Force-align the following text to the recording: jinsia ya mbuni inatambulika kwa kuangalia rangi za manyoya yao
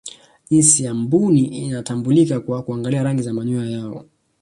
jinsia 0.49 0.85
ya 0.87 0.93
mbuni 0.93 1.45
inatambulika 1.45 2.39
kwa 2.39 2.63
kuangalia 2.63 3.03
rangi 3.03 3.21
za 3.21 3.33
manyoya 3.33 3.69
yao 3.69 4.05